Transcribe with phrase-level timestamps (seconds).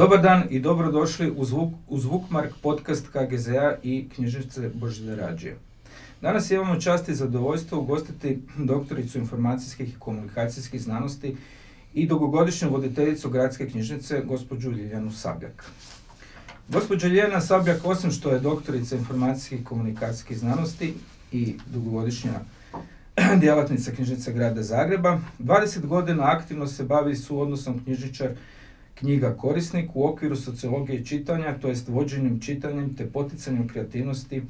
[0.00, 5.56] Dobar dan i dobrodošli u, zvuk, u Zvukmark podcast KGZ-a i knjižnice Božide Rađije.
[6.22, 11.36] Danas imamo čast i zadovoljstvo ugostiti doktoricu informacijskih i komunikacijskih znanosti
[11.94, 15.64] i dugogodišnju voditeljicu gradske knjižnice, gospođu Ljiljanu Sabljak.
[16.68, 20.94] Gospođa Ljiljana Sabljak, osim što je doktorica informacijskih i komunikacijskih znanosti
[21.32, 22.40] i dugogodišnja
[23.40, 28.30] djelatnica knjižnice grada Zagreba, 20 godina aktivno se bavi suodnosom knjižničar
[29.00, 34.42] knjiga korisnik u okviru sociologije čitanja, to jest vođenjem čitanjem te poticanjem kreativnosti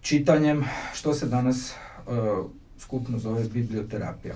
[0.00, 2.46] čitanjem, što se danas uh,
[2.78, 4.34] skupno zove biblioterapija.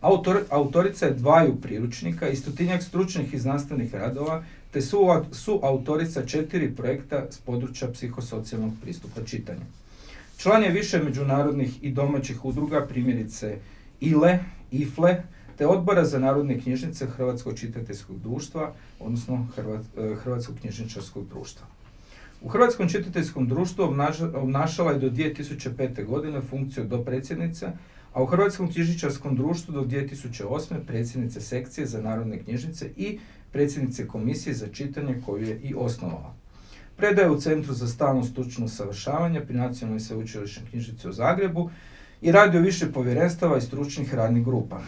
[0.00, 4.98] Autor, autorica je dvaju priručnika i stotinjak stručnih i znanstvenih radova, te su,
[5.32, 9.66] su autorica četiri projekta s područja psihosocijalnog pristupa čitanju.
[10.38, 13.56] Član je više međunarodnih i domaćih udruga, primjerice
[14.00, 14.38] ILE,
[14.70, 15.22] IFLE,
[15.56, 21.66] te odbora za narodne knjižnice Hrvatskog čitateljskog društva, odnosno e, Hrvatskog knjižničarskog društva.
[22.42, 23.84] U Hrvatskom čitateljskom društvu
[24.34, 26.04] obnašala je do 2005.
[26.04, 27.72] godine funkciju do predsjednice,
[28.12, 30.86] a u Hrvatskom knjižničarskom društvu do 2008.
[30.86, 33.18] predsjednice sekcije za narodne knjižnice i
[33.52, 36.34] predsjednice komisije za čitanje koju je i osnovala.
[36.96, 41.70] Predaje u Centru za stalno stručno usavršavanje pri Nacionalnoj sveučilišnoj knjižnici u Zagrebu
[42.22, 44.80] i radi o više povjerenstava i stručnih radnih grupa.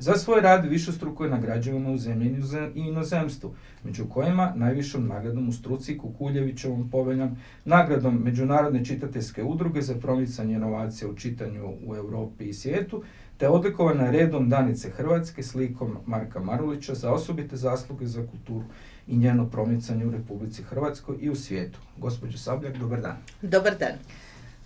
[0.00, 2.36] Za svoj rad višestruko je nagrađivano u zemlji
[2.74, 9.94] i inozemstvu, među kojima najvišom nagradom u struci Kukuljevićevom poveljom, nagradom Međunarodne čitateljske udruge za
[9.94, 13.02] promicanje inovacija u čitanju u Europi i svijetu,
[13.38, 18.64] te odlikovana redom Danice Hrvatske slikom Marka Marulića za osobite zasluge za kulturu
[19.06, 21.78] i njeno promicanje u Republici Hrvatskoj i u svijetu.
[21.96, 23.16] Gospođo Sabljak, dobar dan.
[23.42, 23.92] Dobar dan.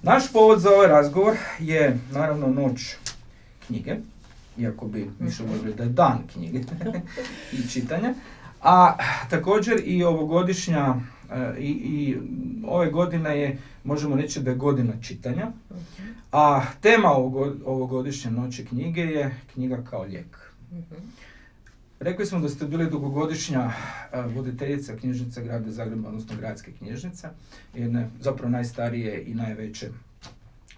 [0.03, 2.97] Naš povod za ovaj razgovor je naravno noć
[3.67, 3.97] knjige,
[4.59, 6.61] iako bi više voljeli da je dan knjige
[7.59, 8.15] i čitanja.
[8.63, 8.97] A
[9.31, 10.95] također i ovogodišnja
[11.31, 12.17] e, i, i
[12.67, 15.51] ove godine je, možemo reći da je godina čitanja.
[16.33, 17.11] A tema
[17.65, 20.51] ovogodišnje noći knjige je knjiga kao lijek.
[22.01, 23.71] Rekli smo da ste bili dugogodišnja
[24.13, 27.29] e, voditeljica knjižnice grada Zagreba, odnosno gradske knjižnice,
[27.75, 29.89] jedne zapravo najstarije i najveće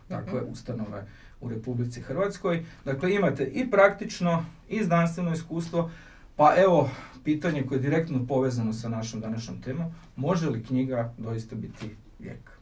[0.09, 1.06] takve ustanove
[1.41, 2.64] u Republici Hrvatskoj.
[2.84, 5.91] Dakle, imate i praktično i znanstveno iskustvo,
[6.36, 6.91] pa evo,
[7.24, 12.55] pitanje koje je direktno povezano sa našom današnjom temom, može li knjiga doista biti lijek?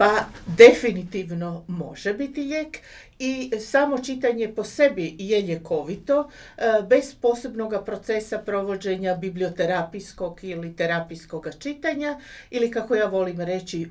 [0.00, 0.24] Pa
[0.56, 2.78] definitivno može biti lijek
[3.18, 11.46] i samo čitanje po sebi je ljekovito e, bez posebnog procesa provođenja biblioterapijskog ili terapijskog
[11.58, 13.86] čitanja ili kako ja volim reći e,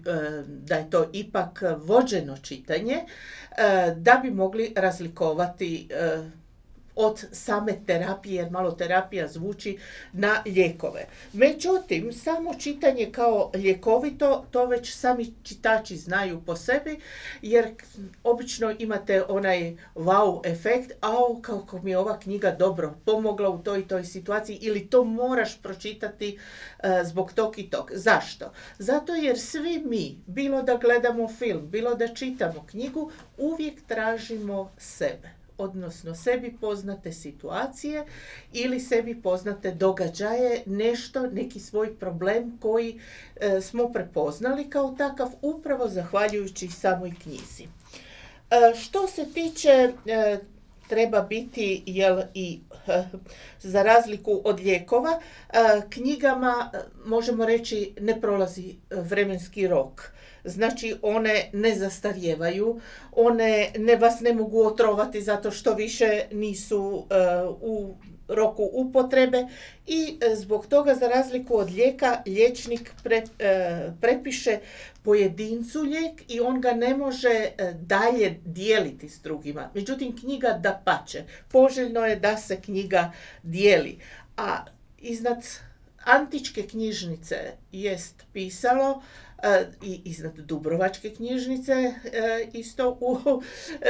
[0.46, 3.06] da je to ipak vođeno čitanje e,
[3.98, 5.88] da bi mogli razlikovati
[7.02, 9.78] od same terapije, jer malo terapija zvuči
[10.14, 11.06] na lijekove.
[11.34, 17.00] Međutim, samo čitanje kao ljekovito, to već sami čitači znaju po sebi,
[17.42, 17.74] jer
[18.24, 23.80] obično imate onaj wow efekt, au, kako mi je ova knjiga dobro pomogla u toj
[23.80, 26.40] i toj situaciji, ili to moraš pročitati
[26.84, 27.92] e, zbog tog i tog.
[27.94, 28.52] Zašto?
[28.78, 35.39] Zato jer svi mi, bilo da gledamo film, bilo da čitamo knjigu, uvijek tražimo sebe
[35.60, 38.06] odnosno sebi poznate situacije
[38.54, 43.00] ili sebi poznate događaje, nešto, neki svoj problem koji
[43.36, 47.64] e, smo prepoznali kao takav upravo zahvaljujući samoj knjizi.
[47.64, 47.68] E,
[48.76, 50.40] što se tiče e,
[50.88, 52.60] treba biti jel i
[53.60, 55.20] za razliku od lijekova
[55.90, 56.72] knjigama
[57.06, 60.12] možemo reći ne prolazi vremenski rok
[60.44, 62.80] Znači one ne zastarjevaju,
[63.12, 67.16] one ne vas ne mogu otrovati zato što više nisu e,
[67.62, 67.96] u
[68.28, 69.48] roku upotrebe
[69.88, 74.60] i e, zbog toga za razliku od lijeka liječnik pre, e, prepiše
[75.04, 77.50] pojedincu lijek i on ga ne može
[77.82, 79.70] dalje dijeliti s drugima.
[79.74, 81.24] Međutim knjiga da pače.
[81.52, 83.12] Poželjno je da se knjiga
[83.44, 84.00] dijeli.
[84.38, 84.66] A
[84.98, 85.44] iznad
[86.06, 87.36] antičke knjižnice
[87.72, 89.02] jest pisalo
[89.82, 91.94] i iznad Dubrovačke knjižnice e,
[92.54, 93.18] isto u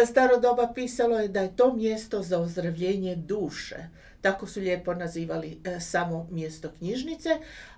[0.06, 3.76] staro doba pisalo je da je to mjesto za ozdravljenje duše.
[4.22, 7.30] Tako su lijepo nazivali e, samo mjesto knjižnice,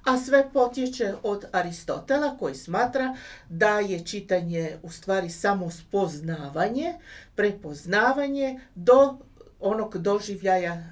[0.04, 3.16] a sve potječe od Aristotela koji smatra
[3.50, 6.94] da je čitanje u stvari samo spoznavanje,
[7.36, 9.18] prepoznavanje do
[9.62, 10.84] onog doživljaja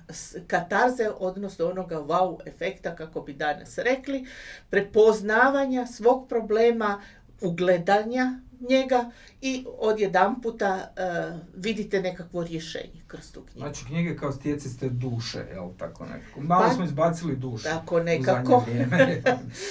[0.48, 4.26] katarze, odnosno onoga wow efekta, kako bi danas rekli,
[4.70, 7.02] prepoznavanja svog problema
[7.42, 8.40] ugledanja
[8.70, 9.12] njega
[9.42, 13.60] i odjedanputa uh, vidite nekakvo rješenje kroz tu knjigu.
[13.60, 16.42] Znači knjige kao stjeciste duše, jel tako nekako?
[16.42, 17.64] Malo Pa, smo izbacili duše.
[17.64, 18.64] tako u nekako.
[18.68, 19.22] zadnje vrijeme,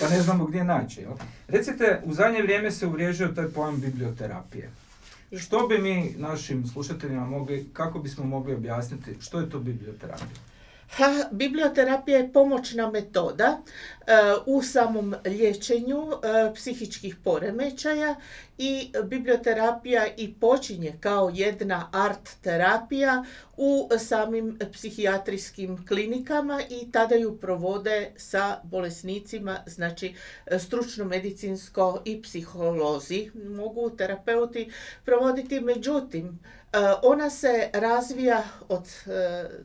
[0.01, 1.13] pa ne znamo gdje naći, jel?
[1.49, 4.71] Recite, u zadnje vrijeme se uvriježio taj pojam biblioterapije.
[5.37, 10.48] Što bi mi našim slušateljima mogli, kako bismo mogli objasniti što je to biblioterapija?
[10.97, 13.59] Ha, biblioterapija je pomoćna metoda
[14.07, 14.13] e,
[14.47, 18.15] u samom liječenju e, psihičkih poremećaja
[18.59, 23.25] i biblioterapija i počinje kao jedna art terapija
[23.57, 30.15] u samim psihijatrijskim klinikama i tada ju provode sa bolesnicima, znači
[30.59, 34.71] stručno medicinsko i psiholozi mogu terapeuti
[35.05, 35.61] provoditi.
[35.61, 36.39] Međutim,
[37.03, 39.11] Ona se razvija od e,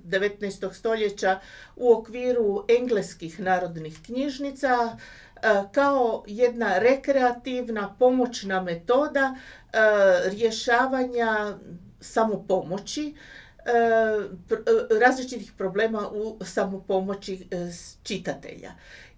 [0.05, 0.73] 19.
[0.73, 1.39] stoljeća
[1.75, 5.39] u okviru engleskih narodnih knjižnica e,
[5.71, 9.77] kao jedna rekreativna pomoćna metoda e,
[10.29, 11.57] rješavanja
[11.99, 13.15] samopomoći
[13.65, 17.69] e, e, različitih problema u samopomoći e,
[18.03, 18.71] čitatelja.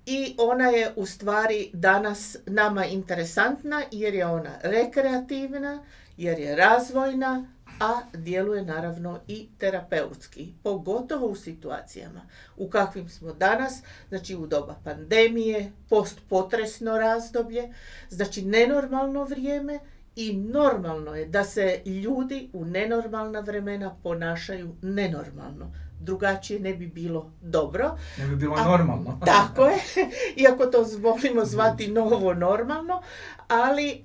[0.05, 5.83] I ona je u stvari danas nama interesantna jer je ona rekreativna,
[6.17, 12.21] jer je razvojna, a djeluje naravno i terapeutski, pogotovo u situacijama
[12.57, 17.73] u kakvim smo danas, znači u doba pandemije, postpotresno razdoblje,
[18.09, 19.79] znači nenormalno vrijeme
[20.15, 25.84] i normalno je da se ljudi u nenormalna vremena ponašaju nenormalno.
[25.99, 27.97] Drugačije ne bi bilo dobro.
[28.17, 29.19] Ne bi bilo A, normalno.
[29.25, 29.77] Tako je,
[30.43, 33.01] iako to volimo zvati novo normalno,
[33.47, 33.97] ali e,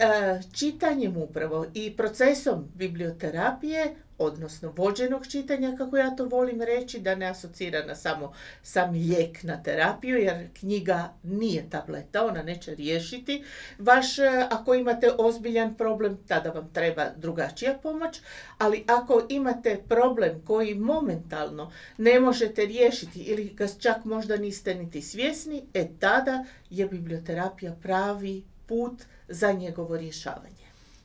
[0.52, 7.26] čitanjem upravo i procesom biblioterapije, odnosno vođenog čitanja, kako ja to volim reći, da ne
[7.26, 8.32] asocira na samo
[8.62, 13.44] sam lijek na terapiju, jer knjiga nije tableta, ona neće riješiti
[13.78, 18.20] vaš, e, ako imate ozbiljan problem, tada vam treba drugačija pomoć,
[18.58, 25.02] ali ako imate problem koji momentalno ne možete riješiti ili ga čak možda niste niti
[25.02, 30.59] svjesni, e tada je biblioterapija pravi put za njegovo rješavanje.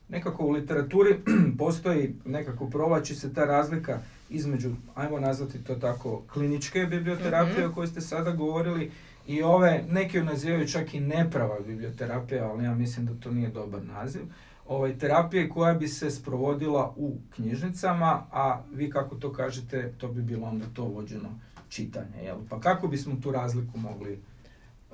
[0.10, 1.16] Nekako u literaturi
[1.60, 4.00] postoji, nekako provlači se ta razlika
[4.30, 7.72] između, ajmo nazvati to tako, kliničke biblioterapije Mhm.
[7.72, 8.92] o kojoj ste sada govorili
[9.28, 13.50] i ove, neki ju nazivaju čak i neprava biblioterapija, ali ja mislim da to nije
[13.50, 14.22] dobar naziv.
[14.68, 20.22] Ovaj, terapije koja bi se sprovodila u knjižnicama, a vi kako to kažete, to bi
[20.22, 21.30] bilo onda to vođeno
[21.70, 22.24] čitanje.
[22.24, 22.38] Jel?
[22.50, 24.20] Pa kako bismo tu razliku mogli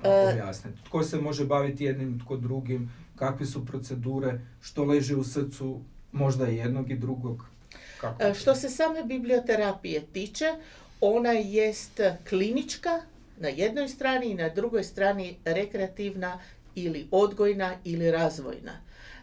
[0.04, 0.84] E, objasniti?
[0.84, 5.80] Tko se može baviti jednim, tko drugim, kakve su procedure, što leži u srcu
[6.12, 7.44] možda i jednog i drugog?
[8.00, 8.22] Kako?
[8.22, 10.54] E, Što se same biblioterapije tiče,
[11.00, 13.00] ona jest klinička
[13.38, 16.38] na jednoj strani i na drugoj strani rekreativna
[16.74, 18.72] ili odgojna ili razvojna.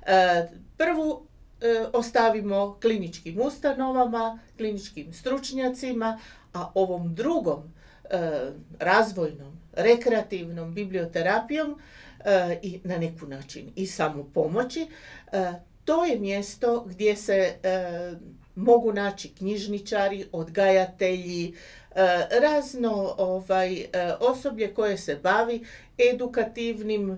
[0.05, 0.47] E,
[0.77, 1.21] Prvu
[1.61, 6.19] e, ostavimo kliničkim ustanovama, kliničkim stručnjacima,
[6.53, 7.73] a ovom drugom
[8.79, 11.79] razvojnom, rekreativnom biblioterapijom
[12.61, 14.87] i na neku način i samopomoći,
[15.31, 15.51] e,
[15.85, 17.33] to je mjesto gdje se
[17.63, 18.13] e,
[18.55, 21.53] mogu naći knjižničari, odgajatelji, e,
[22.41, 23.87] razno ovaj, e,
[24.21, 25.65] osoblje koje se bavi
[26.13, 27.17] edukativnim e,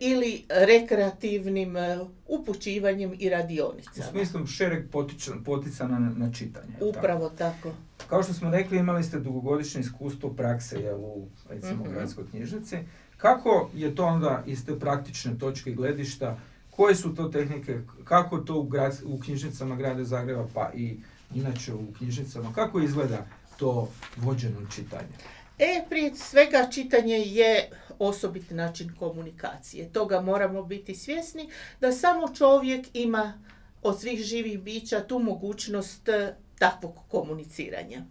[0.00, 1.98] ili rekreativnim e,
[2.28, 4.06] upućivanjem i U radionicama.
[4.06, 6.72] smislu šereg potičan- poticana na, čitanje.
[6.72, 6.86] tako?
[6.88, 7.70] Upravo tako.
[8.06, 11.92] Kao što smo rekli, imali ste dugogodišnje iskustvo prakse u recimo, Mhm.
[11.92, 12.76] gradskoj knjižnici.
[13.24, 16.38] Kako je to onda iz te praktične točke gledišta,
[16.70, 20.96] koje su to tehnike, kako to u, grad, u knjižnicama grada Zagreba pa i
[21.34, 23.26] inače u knjižnicama, kako izgleda
[23.56, 25.14] to vođeno čitanje?
[25.58, 29.92] E, prije svega čitanje je osobit način komunikacije.
[29.92, 31.48] Toga moramo biti svjesni
[31.80, 33.40] da samo čovjek ima
[33.82, 38.04] od svih živih bića tu mogućnost e, takvog komuniciranja.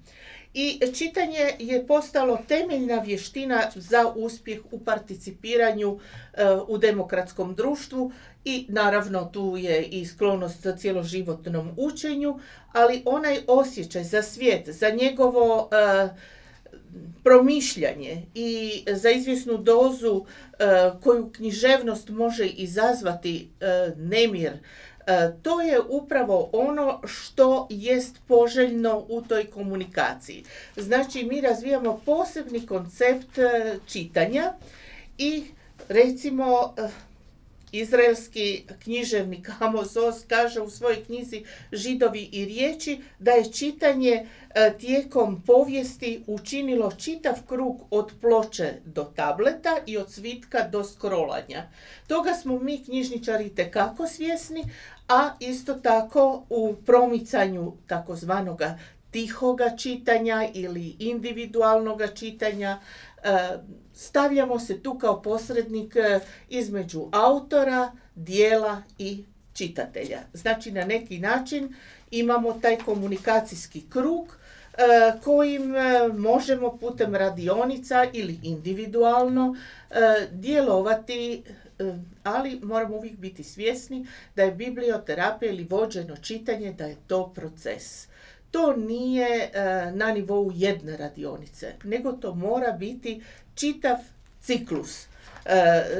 [0.53, 6.00] I čitanje je postalo temeljna vještina za uspjeh u participiranju
[6.33, 8.12] e, u demokratskom društvu
[8.45, 12.39] i naravno tu je i sklonost cjeloživotnom učenju,
[12.72, 16.10] ali onaj osjećaj za svijet, za njegovo e,
[17.24, 20.65] promišljanje i za izvjesnu dozu e,
[21.03, 23.50] koju književnost može izazvati
[23.98, 24.51] nemir,
[25.41, 30.43] to je upravo ono što jest poželjno u toj komunikaciji.
[30.75, 34.53] Znači mi razvijamo posebni koncept e, čitanja
[35.17, 35.43] i
[35.89, 36.88] recimo e,
[37.73, 44.11] Izraelski književnik Amos Oz kaže u svojoj knjizi Židovi i riječi da je čitanje
[44.55, 51.63] e, tijekom povijesti učinilo čitav krug od ploče do tableta i od svitka do scrollanja.
[52.07, 54.63] Toga smo mi knjižničari tekako svjesni,
[55.07, 58.77] a isto tako u promicanju takozvanoga
[59.11, 62.79] tihoga čitanja ili individualnoga čitanja
[63.93, 70.19] stavljamo se tu kao posrednik e, između autora, dijela i čitatelja.
[70.33, 71.75] Znači na neki način
[72.11, 74.37] imamo taj komunikacijski krug
[74.73, 74.81] e,
[75.23, 75.73] kojim
[76.17, 79.55] možemo putem radionica ili individualno
[80.31, 81.43] djelovati
[82.23, 88.07] ali moramo uvijek biti svjesni da je biblioterapija ili vođeno čitanje da je to proces
[88.53, 93.24] to nije e, na nivou jedne radionice, nego to mora biti
[93.55, 93.98] čitav
[94.41, 95.05] ciklus.
[95.05, 95.07] E,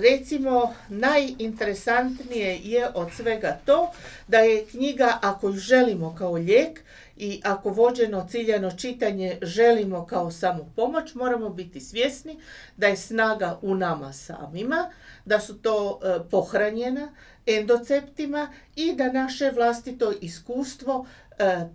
[0.02, 3.92] recimo, najinteresantnije je od svega to
[4.28, 6.82] da je knjiga, ako želimo kao lijek
[7.18, 12.40] i ako vođeno ciljano čitanje želimo kao samu pomoć, moramo biti svjesni
[12.78, 14.92] da je snaga u nama samima,
[15.26, 17.10] da su to e, pohranjena
[17.46, 21.06] endoceptima i da naše vlastito iskustvo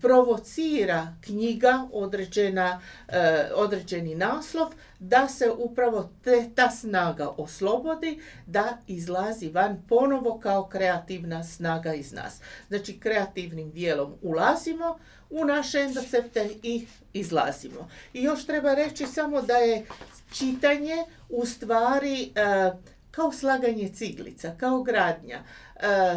[0.00, 9.48] provocira knjiga, određena, e, određeni naslov, da se upravo te, ta snaga oslobodi, da izlazi
[9.48, 12.40] van ponovo kao kreativna snaga iz nas.
[12.68, 14.98] Znači kreativnim dijelom ulazimo
[15.30, 17.88] u naše endocepte i izlazimo.
[18.12, 19.86] I još treba reći samo da je
[20.32, 22.72] čitanje u stvari e,
[23.10, 25.42] kao slaganje ciglica, kao gradnja.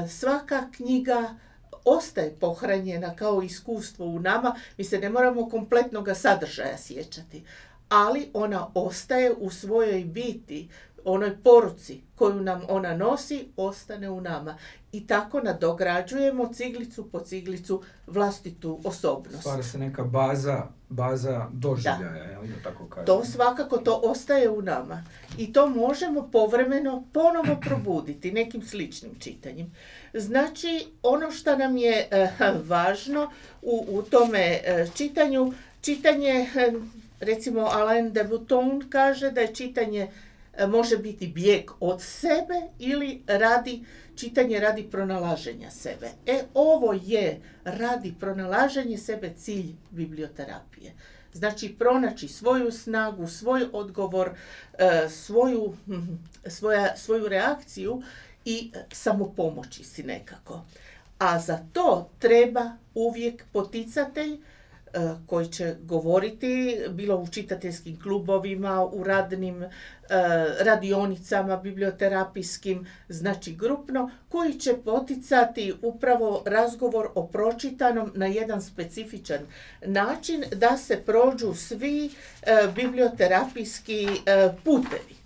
[0.10, 1.36] Svaka knjiga
[1.86, 7.44] ostaje pohranjena kao iskustvo u nama, mi se ne moramo kompletnog sadržaja sjećati,
[7.90, 10.70] ali ona ostaje u svojoj biti,
[11.06, 14.58] onoj poruci koju nam ona nosi, ostane u nama.
[14.92, 19.40] I tako nadograđujemo ciglicu po ciglicu vlastitu osobnost.
[19.40, 22.64] Stvara se neka baza, baza doživljaja, da.
[22.64, 23.06] tako kažem.
[23.06, 25.04] To svakako to ostaje u nama.
[25.38, 29.72] I to možemo povremeno ponovo probuditi nekim sličnim čitanjem.
[30.14, 32.30] Znači, ono što nam je eh,
[32.64, 33.32] važno
[33.62, 36.74] u, u tome eh, čitanju, čitanje, eh,
[37.20, 40.08] recimo Alain de Bouton kaže da je čitanje
[40.68, 43.84] može biti bijeg od sebe ili radi
[44.16, 46.10] čitanje radi pronalaženja sebe.
[46.26, 50.94] E, ovo je radi pronalaženje sebe cilj biblioterapije.
[51.34, 54.32] Znači, pronaći svoju snagu, svoj odgovor,
[55.10, 56.00] svoju, hm,
[56.48, 58.02] svoja, svoju reakciju
[58.46, 60.62] i samopomoći si nekako.
[61.20, 64.40] A za to treba uvijek poticatelj e,
[65.26, 69.70] koji će govoriti bilo u čitateljskim klubovima, u radnim e,
[70.60, 79.40] radionicama, biblioterapijskim, znači grupno, koji će poticati upravo razgovor o pročitanom na jedan specifičan
[79.86, 84.08] način da se prođu svi e, biblioterapijski
[84.64, 85.22] putevi.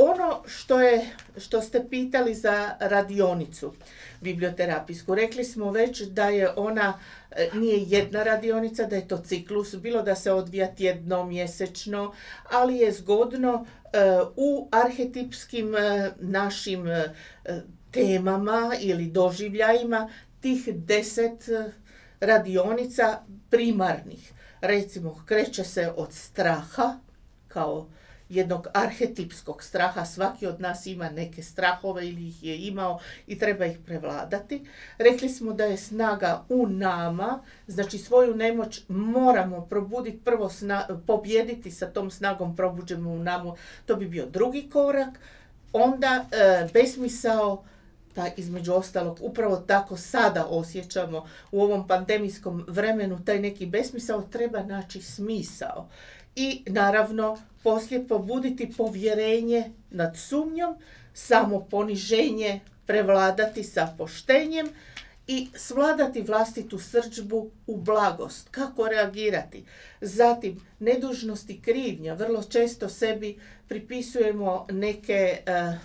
[0.00, 3.72] Ono što, je, što ste pitali za radionicu
[4.20, 7.17] biblioterapijsku, rekli smo već da je ona e,
[7.54, 12.14] nije jedna radionica, da je to ciklus, bilo da se odvija tjedno, mjesečno,
[12.50, 13.98] ali je zgodno e,
[14.36, 16.86] u arhetipskim e, našim
[17.90, 20.08] temama ili doživljajima
[20.40, 21.48] tih deset
[22.20, 23.18] radionica
[23.50, 24.32] primarnih.
[24.60, 26.98] Recimo, kreće se od straha
[27.48, 27.88] kao
[28.28, 30.04] jednog arhetipskog straha.
[30.04, 34.66] Svaki od nas ima neke strahove ili ih je imao i treba ih prevladati.
[34.98, 41.70] Rekli smo da je snaga u nama, znači svoju nemoć moramo probuditi, prvo sna, pobjediti
[41.70, 43.56] sa tom snagom probuđemo u namu,
[43.86, 45.20] to bi bio drugi korak.
[45.72, 47.64] Onda e, besmisao,
[48.14, 54.62] ta između ostalog upravo tako sada osjećamo u ovom pandemijskom vremenu taj neki besmisao treba
[54.62, 55.88] naći smisao
[56.36, 60.76] i naravno poslije pobuditi povjerenje nad sumnjom,
[61.14, 64.68] samo poniženje prevladati sa poštenjem
[65.26, 68.48] i svladati vlastitu srđbu u blagost.
[68.50, 69.64] Kako reagirati?
[70.00, 72.14] Zatim, nedužnost i krivnja.
[72.14, 73.38] Vrlo često sebi
[73.68, 75.78] pripisujemo neke eh,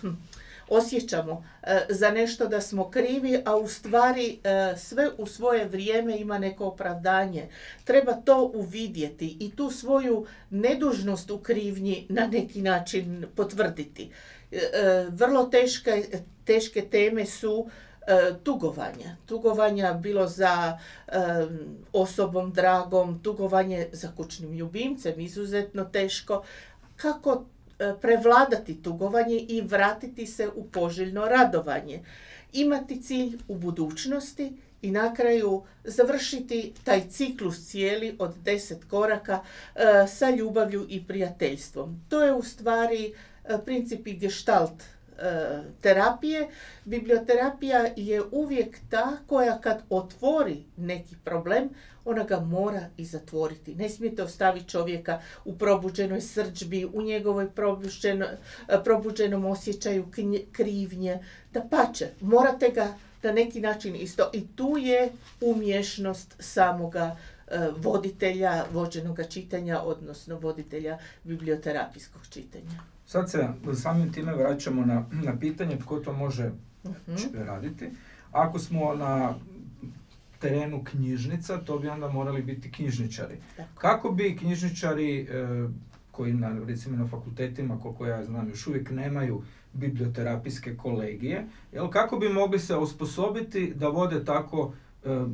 [0.68, 6.18] osjećamo e, za nešto da smo krivi, a u stvari e, sve u svoje vrijeme
[6.18, 7.48] ima neko opravdanje.
[7.84, 14.10] Treba to uvidjeti i tu svoju nedužnost u krivnji na neki način potvrditi.
[14.52, 14.58] E,
[15.08, 15.50] vrlo
[16.44, 17.68] teške, teme su
[18.42, 19.16] tugovanja.
[19.26, 20.78] Tugovanja bilo za
[21.92, 26.44] osobom dragom, tugovanje za kućnim ljubimcem, izuzetno teško.
[26.96, 27.44] Kako
[28.00, 32.04] prevladati tugovanje i vratiti se u poželjno radovanje.
[32.52, 34.52] Imati cilj u budućnosti
[34.84, 39.40] i na kraju završiti taj ciklus cijeli od deset koraka
[39.74, 42.00] e, sa ljubavlju i prijateljstvom.
[42.08, 43.14] To je u stvari
[43.44, 44.93] e, princip i gestalt e,
[45.80, 46.48] terapije.
[46.84, 51.68] Biblioterapija je uvijek ta koja kad otvori neki problem,
[52.04, 53.74] ona ga mora i zatvoriti.
[53.74, 57.48] Ne smijete ostaviti čovjeka u probuđenoj srđbi, u njegovoj
[58.84, 60.06] probuđenom osjećaju
[60.52, 61.18] krivnje.
[61.52, 64.30] Da pače, morate ga na neki način isto.
[64.32, 67.16] I tu je umješnost samoga
[67.48, 72.93] e, voditelja vođenog čitanja, odnosno voditelja biblioterapijskog čitanja.
[73.06, 76.50] Sad se samim time vraćamo na, na pitanje tko to može
[76.84, 77.90] uh raditi.
[78.32, 79.34] Ako smo na
[80.38, 83.36] terenu knjižnica, to bi onda morali biti knjižničari.
[83.74, 85.26] Kako bi knjižničari e,
[86.10, 89.42] koji na, recimo na fakultetima, koliko ja znam, još uvijek nemaju
[89.72, 94.72] biblioterapijske kolegije, jel, kako bi mogli se osposobiti da vode tako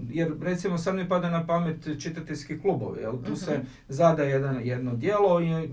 [0.09, 3.12] jer recimo sad mi pada na pamet čitateljski klubovi, jel?
[3.27, 3.67] tu se mhm.
[3.89, 5.69] zada jedan, jedno dijelo i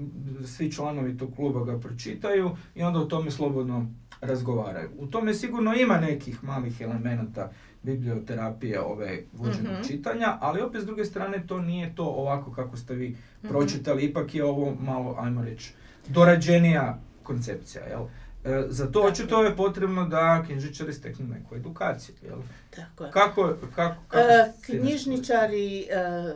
[0.46, 4.90] svi članovi tog kluba ga pročitaju i onda o tome slobodno razgovaraju.
[4.98, 7.52] U tome sigurno ima nekih malih elemenata
[7.84, 9.88] biblioterapije ove vođenog mhm.
[9.88, 13.48] čitanja, ali opet s druge strane to nije to ovako kako ste vi mhm.
[13.48, 15.74] pročitali, ipak je ovo malo, ajmo reći,
[16.08, 18.06] dorađenija koncepcija, jel?
[18.48, 22.40] E, za to očito je potrebno da knjižničari steknu neku edukaciju, jel?
[22.76, 23.12] Tako je.
[23.12, 26.34] Kako, kako, kako e, knjižničari e,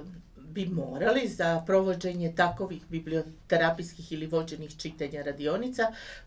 [0.53, 5.83] bi morali za provođenje takovih biblioterapijskih ili vođenih čitanja radionica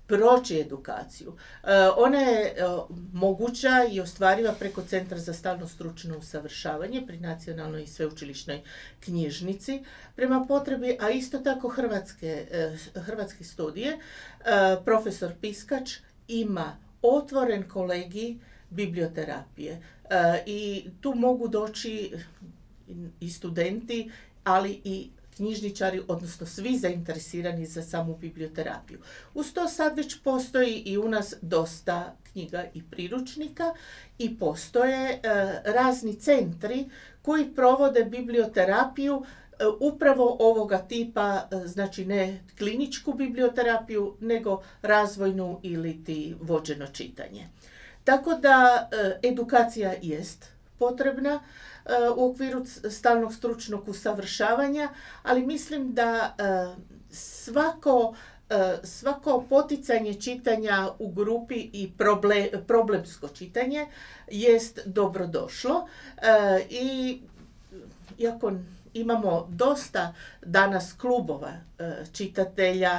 [0.07, 1.33] proći edukaciju.
[1.33, 1.67] E,
[1.97, 2.53] ona je e,
[3.13, 8.61] moguća i ostvariva preko Centra za stalno stručno usavršavanje pri Nacionalnoj i sveučilišnoj
[9.01, 9.85] knjižnici
[10.17, 13.99] prema potrebi, a isto tako Hrvatske, e, Hrvatske studije.
[14.85, 18.37] Profesor Piskač ima otvoren kolegij
[18.71, 19.83] biblioterapije
[20.47, 22.13] i tu mogu doći
[23.21, 24.11] i studenti,
[24.45, 28.99] ali i knjižničari, odnosno svi zainteresirani za samu biblioterapiju.
[29.35, 33.75] Uz to sad već postoji i u nas dosta knjiga i priručnika
[34.19, 35.19] i postoje e,
[35.65, 36.91] razni centri
[37.23, 46.05] koji provode biblioterapiju e, upravo ovoga tipa, e, znači ne kliničku biblioterapiju, nego razvojnu ili
[46.05, 47.49] ti vođeno čitanje.
[48.05, 48.89] Tako da
[49.23, 51.41] edukacija jest potrebna,
[52.17, 54.89] u okviru stalnog stručnog usavršavanja,
[55.23, 56.43] ali mislim da e,
[57.11, 58.15] svako
[58.51, 61.93] e, svako poticanje čitanja u grupi i
[62.67, 63.87] problemsko čitanje
[64.31, 67.21] jest dobrodošlo e, i
[68.19, 68.53] iako
[68.95, 71.53] imamo dosta danas klubova
[72.13, 72.99] čitatelja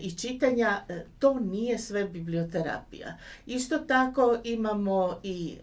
[0.00, 0.80] i čitanja,
[1.18, 3.18] to nije sve biblioterapija.
[3.46, 5.56] Isto tako imamo i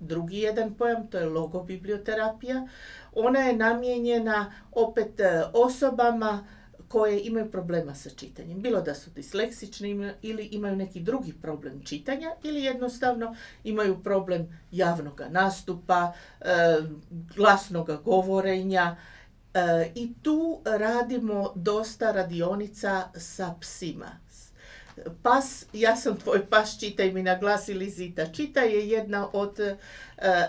[0.00, 2.66] drugi jedan pojam, to je logobiblioterapija.
[3.14, 6.46] Ona je namijenjena opet e, osobama
[6.88, 8.62] koje imaju problema sa čitanjem.
[8.62, 15.20] Bilo da su disleksični ili imaju neki drugi problem čitanja ili jednostavno imaju problem javnog
[15.30, 16.46] nastupa, e,
[17.36, 18.96] glasnog govorenja.
[19.54, 24.25] E, I tu radimo dosta radionica sa psima,
[25.22, 28.26] Pas, ja sam tvoj pas, čitaj mi na glas ili zita.
[28.32, 29.76] Čita je jedna od e,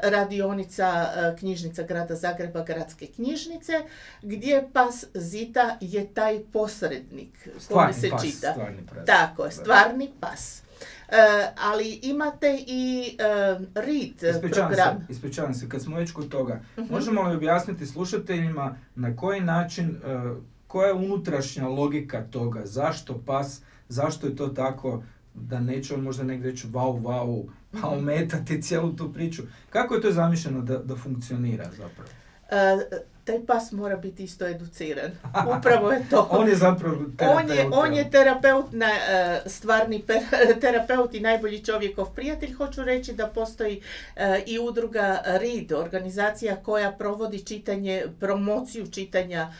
[0.03, 3.73] radionica e, knjižnica grada Zagreba, gradske knjižnice,
[4.21, 8.51] gdje pas zita je taj posrednik koji se pas, čita.
[8.51, 9.05] Stvarni pas.
[9.05, 10.61] Tako je, stvarni pas.
[11.09, 11.15] E,
[11.57, 13.17] ali imate i
[13.75, 15.05] read program.
[15.07, 19.41] Se, ispričavam se, kad smo već kod toga, uh možemo li objasniti slušateljima na koji
[19.41, 20.01] način,
[20.67, 26.23] koja je unutrašnja logika toga, zašto pas zašto je to tako, da neće on možda
[26.23, 27.97] negdje reći wow, wow, pa mhm.
[27.97, 29.41] ometati cijelu tu priču.
[29.69, 32.09] Kako je to zamišljeno da, da funkcionira zapravo?
[32.51, 32.81] Uh,
[33.23, 35.11] taj pas mora biti isto educiran.
[35.57, 36.27] Upravo je to.
[36.31, 37.49] on je zapravo terapeut.
[37.49, 40.21] On je, on je terapeut, na, uh, stvarni per,
[40.61, 42.53] terapeut i najbolji čovjekov prijatelj.
[42.53, 43.81] Hoću reći da postoji
[44.15, 49.53] uh, i udruga RID, organizacija koja provodi čitanje, promociju čitanja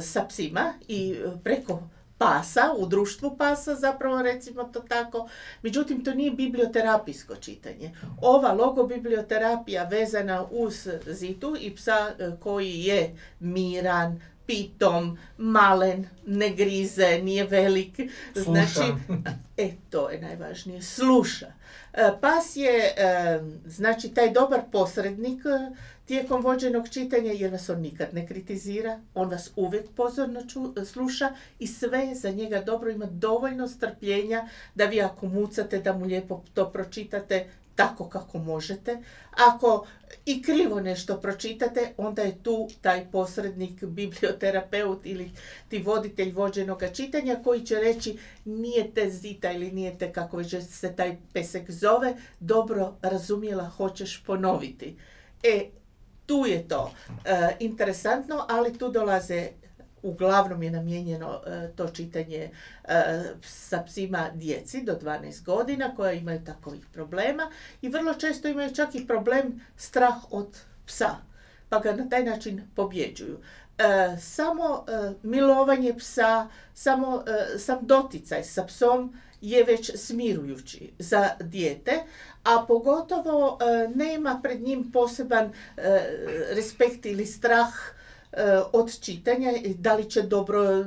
[0.00, 1.82] sa psima i preko
[2.20, 5.28] pasa, u društvu pasa zapravo recimo to tako.
[5.62, 7.94] Međutim, to nije biblioterapijsko čitanje.
[8.22, 17.18] Ova logobiblioterapija vezana uz zitu i psa e, koji je miran, pitom, malen, ne grize,
[17.22, 18.00] nije velik.
[18.32, 18.52] Sluša.
[18.52, 18.92] Znači,
[19.56, 21.52] e, to je najvažnije, sluša.
[21.92, 27.80] E, Pas je, e, znači, taj dobar posrednik e, tijekom vođenog čitanja, jer vas on
[27.80, 32.90] nikad ne kritizira, on vas uvijek pozorno ču- sluša i sve je za njega dobro,
[32.90, 38.98] ima dovoljno strpljenja da vi ako mucate, da mu lijepo to pročitate tako kako možete.
[39.52, 39.86] Ako
[40.26, 45.30] i krivo nešto pročitate, onda je tu taj posrednik, biblioterapeut ili
[45.68, 50.54] ti voditelj vođenoga čitanja koji će reći nije te zita ili nije te kako već
[50.68, 54.96] se taj pesek zove, dobro razumjela, hoćeš ponoviti.
[55.42, 55.66] E,
[56.26, 56.92] tu je to
[57.24, 59.48] e, interesantno, ali tu dolaze
[60.02, 62.50] uglavnom je namijenjeno e, to čitanje
[62.84, 67.50] e, sa psima djeci do 12 godina koja imaju takovih problema
[67.82, 71.16] i vrlo često imaju čak i problem strah od psa,
[71.68, 73.38] pa ga na taj način pobjeđuju.
[73.78, 74.84] E, samo
[75.22, 77.24] milovanje psa, samo
[77.58, 82.02] sam doticaj sa psom je već smirujući za dijete,
[82.44, 83.58] a pogotovo
[83.94, 85.52] nema pred njim poseban
[86.54, 87.72] respekt ili strah
[88.72, 90.84] od čitanja, da li će dobro e,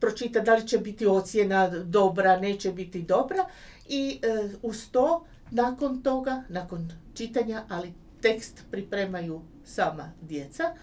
[0.00, 3.44] pročitati, da li će biti ocjena dobra, neće biti dobra
[3.88, 10.74] i e, uz to nakon toga, nakon čitanja, ali tekst pripremaju sama djeca,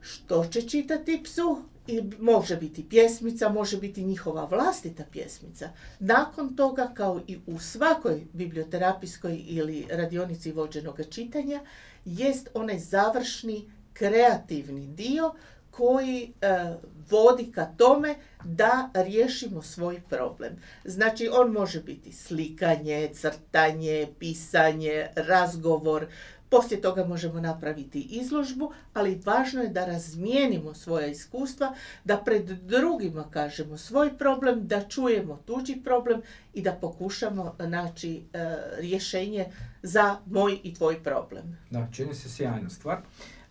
[0.00, 5.70] što će čitati psu i može biti pjesmica, može biti njihova vlastita pjesmica.
[5.98, 11.60] Nakon toga, kao i u svakoj biblioterapijskoj ili radionici vođenog čitanja,
[12.04, 15.32] jest onaj završni kreativni dio
[15.70, 16.74] koji e,
[17.10, 20.56] vodi ka tome da riješimo svoj problem.
[20.84, 26.06] Znači, on može biti slikanje, crtanje, pisanje, razgovor,
[26.48, 33.30] poslije toga možemo napraviti izložbu, ali važno je da razmijenimo svoja iskustva, da pred drugima
[33.30, 36.22] kažemo svoj problem, da čujemo tuđi problem
[36.54, 39.46] i da pokušamo naći e, rješenje
[39.82, 41.58] za moj i tvoj problem.
[41.70, 42.98] Da, čini se sjajna stvar.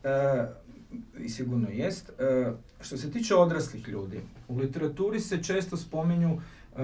[0.04, 0.46] E,
[1.20, 2.10] I sigurno jest.
[2.10, 6.80] E, što se tiče odraslih ljudi, u literaturi se često spominju e,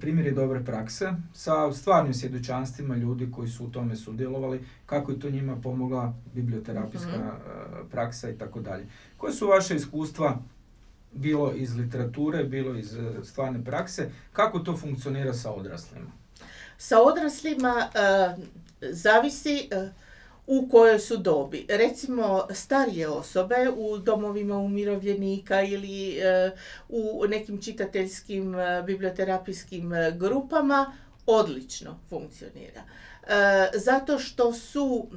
[0.00, 5.30] primjeri dobre prakse sa stvarnim svjedočanstvima ljudi koji su u tome sudjelovali, kako je to
[5.30, 7.88] njima pomogla biblioterapijska Mhm.
[7.90, 8.86] praksa i tako dalje.
[9.16, 10.38] Koje su vaše iskustva
[11.12, 16.06] bilo iz literature, bilo iz stvarne prakse, kako to funkcionira sa odraslima?
[16.78, 17.88] Sa odraslima
[18.90, 19.68] zavisi
[20.46, 21.66] u kojoj su dobi.
[21.68, 26.50] Recimo starije osobe u domovima umirovljenika ili e,
[26.88, 30.92] u nekim čitateljskim e, biblioterapijskim e, grupama
[31.26, 32.82] odlično funkcionira.
[33.74, 35.08] Zato što su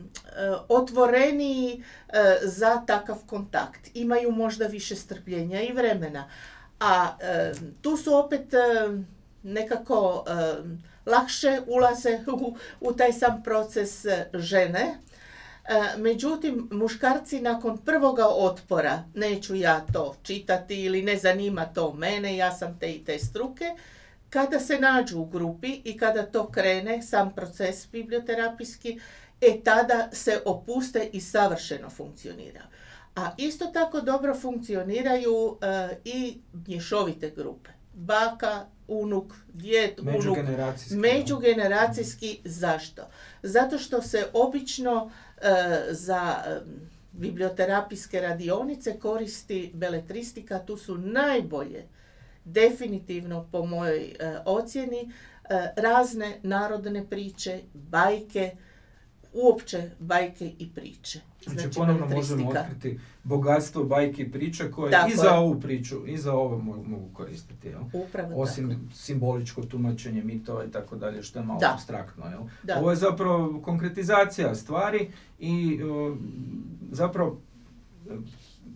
[0.70, 3.90] otvoreniji e, za takav kontakt.
[3.94, 6.30] Imaju možda više strpljenja i vremena.
[6.80, 7.18] A
[7.82, 8.46] tu su opet
[9.44, 10.26] nekako
[11.06, 12.20] lakše ulaze
[12.82, 14.98] u, taj sam proces žene.
[15.70, 22.38] E, Međutim, muškarci nakon prvoga otpora, neću ja to čitati ili ne zanima to mene,
[22.38, 23.66] ja sam te i te struke,
[24.30, 29.00] kada se nađu u grupi i kada to krene, sam proces biblioterapijski,
[29.42, 32.62] e tada se opuste i savršeno funkcionira.
[33.16, 37.70] A isto tako dobro funkcioniraju e, i mješovite grupe.
[37.94, 40.96] Baka, unuk, djed, unuk, Međugeneracijski.
[40.96, 43.02] Međugeneracijski zašto?
[43.44, 45.12] Zato što se obično
[45.92, 46.60] za e,
[47.12, 51.88] biblioterapijske radionice koristi beletristika, tu su najbolje
[52.46, 55.10] definitivno po mojoj e, ocjeni e,
[55.76, 58.52] razne narodne priče, bajke,
[59.34, 61.29] uopće bajke i priče.
[61.46, 65.18] Znači, ponovno možemo otkriti bogatstvo bajke i priča koje Tako i je.
[65.18, 67.68] za ovu priču i za ovo mogu, koristiti.
[67.68, 67.82] Jel?
[67.94, 68.82] Upravo Osim tako.
[68.96, 71.72] simboličko tumačenje mitova i tako dalje, što je malo Da.
[71.74, 72.26] abstraktno.
[72.26, 72.42] Jel?
[72.64, 72.80] Da.
[72.80, 76.18] Ovo je zapravo konkretizacija stvari i uh,
[76.92, 77.40] zapravo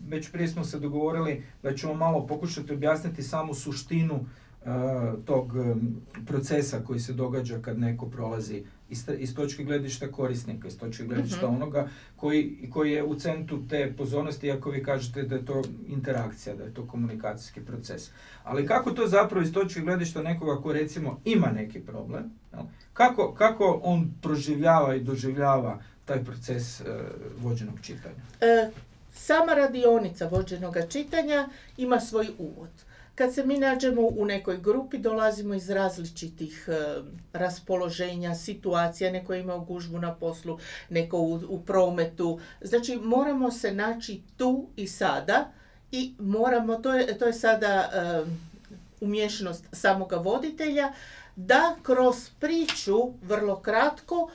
[0.07, 4.27] već prije smo se dogovorili da ćemo malo pokušati objasniti samu suštinu uh,
[5.25, 5.53] tog
[6.25, 8.63] procesa koji se događa kad neko prolazi
[9.19, 11.55] iz, točke gledišta korisnika, iz točke gledišta Mhm.
[11.55, 16.55] onoga koji, koji je u centru te pozornosti, iako vi kažete da je to interakcija,
[16.55, 18.09] da je to komunikacijski proces.
[18.43, 22.23] Ali kako to zapravo iz točke gledišta nekoga ko recimo ima neki problem?
[22.93, 26.85] Kako, kako on proživljava i doživljava taj proces e,
[27.41, 28.15] vođenog čitanja?
[28.41, 28.69] E,
[29.13, 32.69] sama radionica vođenoga čitanja ima svoj uvod.
[33.15, 37.01] Kad se mi nađemo u nekoj grupi, dolazimo iz različitih e,
[37.33, 42.39] raspoloženja, situacija, neko ima gužvu na poslu, neko u, u prometu.
[42.61, 45.51] Znači, moramo se naći tu i sada
[45.91, 47.89] i moramo, to je, to je sada
[49.01, 50.93] umješnost samoga voditelja,
[51.35, 54.29] da kroz priču vrlo kratko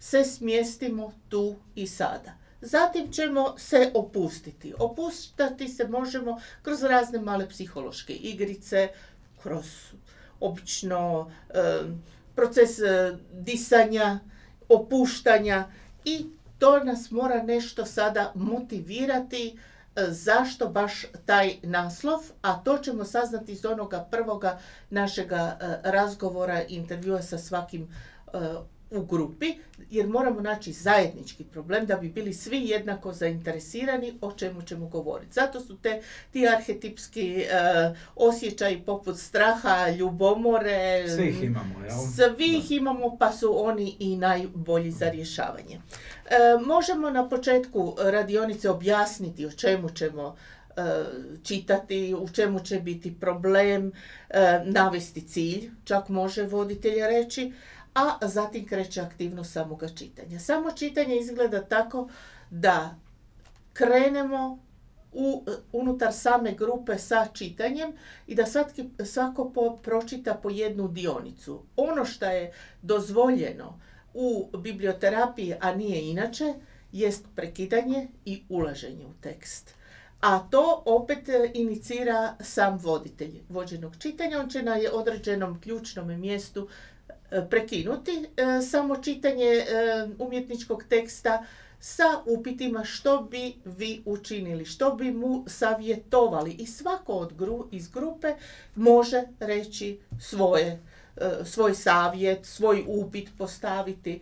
[0.00, 2.45] se smjestimo tu i sada.
[2.66, 4.74] Zatim ćemo se opustiti.
[4.78, 8.88] Opustati se možemo kroz razne male psihološke igrice,
[9.42, 9.66] kroz
[10.40, 11.30] obično
[12.34, 14.18] proces e, disanja,
[14.68, 15.64] opuštanja
[16.04, 16.26] i
[16.58, 19.58] to nas mora nešto sada motivirati
[19.96, 24.58] e, zašto baš taj naslov, a to ćemo saznati iz onoga prvoga
[24.90, 27.88] našega e, razgovora, intervjua sa svakim
[28.90, 29.54] u grupi,
[29.90, 35.32] jer moramo naći zajednički problem da bi bili svi jednako zainteresirani o čemu ćemo govoriti.
[35.32, 41.08] Zato su te ti arhetipski uh, osjećaji poput straha, ljubomore.
[41.08, 41.96] Svi ih imamo, jel?
[42.14, 45.80] Svi ih imamo, pa su oni i najbolji za rješavanje.
[46.26, 50.36] E, možemo na početku radionice objasniti o čemu ćemo
[50.76, 50.82] e,
[51.42, 53.92] čitati, u čemu će biti problem,
[54.64, 57.52] navesti cilj, čak može voditelj reći,
[57.96, 60.38] a zatim kreće aktivnost samoga čitanja.
[60.38, 62.08] Samo čitanje izgleda tako
[62.50, 62.94] da
[63.72, 64.58] krenemo
[65.12, 67.92] u, unutar same grupe sa čitanjem
[68.26, 71.62] i da svatki, svako po, pročita po jednu dionicu.
[71.76, 73.80] Ono što je dozvoljeno
[74.14, 76.54] u biblioterapiji, a nije inače,
[76.92, 79.74] jest prekidanje i ulaženje u tekst.
[80.20, 84.40] A to opet inicira sam voditelj vođenog čitanja.
[84.40, 86.95] On će na određenom ključnom mjestu E,
[87.50, 89.64] prekinuti e, samo čitanje e,
[90.18, 91.44] umjetničkog teksta
[91.80, 97.32] sa upitima što bi vi učinili, što bi mu savjetovali i svako od
[97.70, 98.34] iz grupe
[98.74, 100.82] može reći svoje,
[101.44, 104.20] svoj savjet, svoj upit postaviti.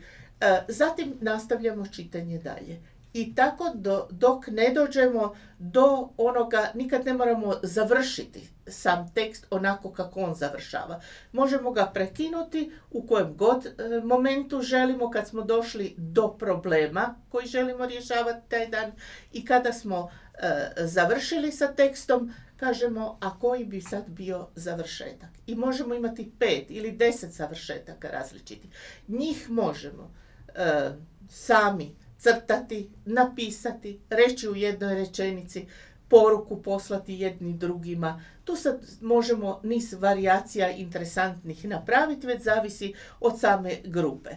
[0.69, 2.81] Zatim nastavljamo čitanje dalje.
[3.15, 9.93] I tako do, dok ne dođemo do onoga, nikad ne moramo završiti sam tekst onako
[9.93, 11.01] kako on završava.
[11.33, 13.73] Možemo ga prekinuti u kojem god e,
[14.05, 18.93] momentu želimo kad smo došli do problema koji želimo rješavati taj dan
[19.33, 25.31] i kada smo e, završili sa tekstom, kažemo a koji bi sad bio završetak.
[25.47, 28.71] I možemo imati pet ili deset završetaka različitih.
[29.09, 30.15] Njih možemo
[30.55, 30.91] e,
[31.29, 35.67] sami crtati, napisati, reći u jednoj rečenici,
[36.09, 38.23] poruku poslati jedni drugima.
[38.45, 44.31] Tu sad možemo niz varijacija interesantnih napraviti, već zavisi od same grupe.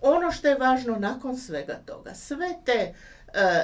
[0.00, 2.92] Ono što je važno nakon svega toga, sve te e,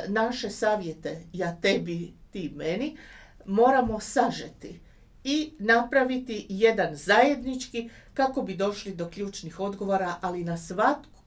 [0.08, 2.96] naše savjete, ja tebi, ti meni,
[3.44, 4.80] moramo sažeti
[5.24, 10.56] i napraviti jedan zajednički kako bi došli do ključnih odgovora, ali na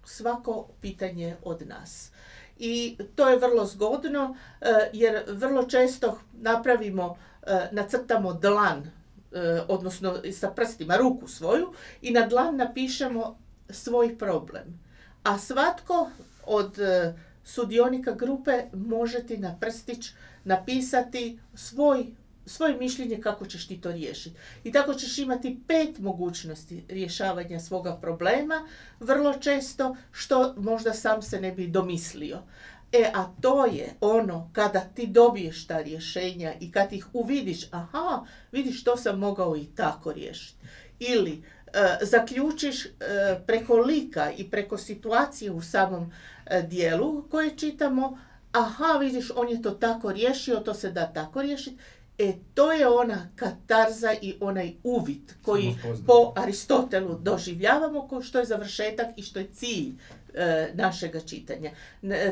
[0.05, 2.11] svako pitanje od nas
[2.59, 10.21] i to je vrlo zgodno e, jer vrlo često napravimo, e, nacrtamo dlan, e, odnosno
[10.33, 13.37] sa prstima ruku svoju i na dlan napišemo
[13.69, 14.79] svoj problem.
[15.23, 16.09] A svatko
[16.45, 16.77] od
[17.43, 20.11] sudionika grupe može ti na prstić
[20.43, 22.05] napisati svoj
[22.49, 24.35] svoje mišljenje kako ćeš ti to riješiti.
[24.63, 28.67] I tako ćeš imati pet mogućnosti rješavanja svoga problema,
[28.99, 32.41] vrlo često što možda sam se ne bi domislio.
[32.91, 38.25] E, a to je ono kada ti dobiješ ta rješenja i kad ih uvidiš, aha,
[38.51, 40.57] vidiš to sam mogao i tako riješiti.
[40.99, 42.89] Ili e, zaključiš e,
[43.47, 46.11] preko lika i preko situacije u samom
[46.45, 48.17] e, dijelu koje čitamo,
[48.51, 51.77] aha, vidiš, on je to tako riješio, to se da tako riješiti
[52.19, 55.75] E, to je ona katarza i onaj uvid koji
[56.07, 59.91] po Aristotelu doživljavamo ko što je završetak i što je cilj
[60.33, 61.71] e, našega čitanja.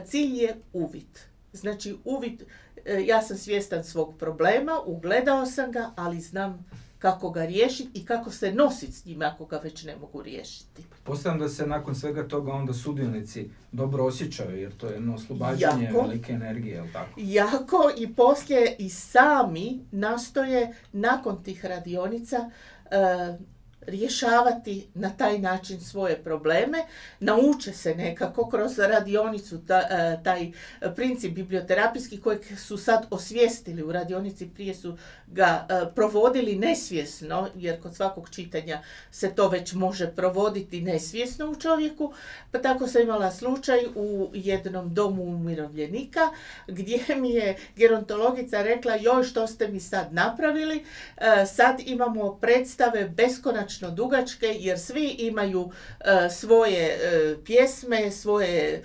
[0.06, 1.20] Cilj je uvid.
[1.54, 2.44] Znači uvid,
[2.86, 6.66] e, ja sam svjestan svog problema, ugledao sam ga, ali znam
[7.00, 10.84] kako ga riješiti i kako se nositi s njim ako ga već ne mogu riješiti.
[11.04, 15.86] Postavljam da se nakon svega toga onda sudionici dobro osjećaju jer to je jedno oslobađanje
[15.86, 17.12] jako, velike energije, jel tako?
[17.18, 22.38] Jako i poslije i sami nastoje nakon tih radionica
[22.86, 23.48] uh,
[23.88, 26.78] rješavati na taj način svoje probleme,
[27.20, 30.52] nauče se nekako kroz radionicu e, taj
[30.96, 34.98] princip biblioterapijski kojeg su sad osvijestili u radionici, prije su
[35.32, 41.56] ga e, provodili nesvjesno, jer kod svakog čitanja se to već može provoditi nesvjesno u
[41.56, 42.14] čovjeku,
[42.52, 46.30] pa tako sam imala slučaj u jednom domu umirovljenika
[46.68, 50.86] gdje mi je gerontologica rekla joj što ste mi sad napravili,
[51.18, 56.98] e, sad imamo predstave beskonačno dugačke jer svi imaju e, svoje
[57.46, 58.84] pjesme, svoje